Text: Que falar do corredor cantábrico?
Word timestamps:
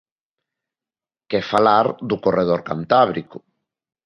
Que 1.29 1.39
falar 1.51 1.85
do 2.09 2.15
corredor 2.25 2.61
cantábrico? 2.69 3.37